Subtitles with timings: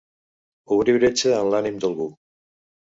[0.77, 2.11] Obrir bretxa en l'ànim d'algú.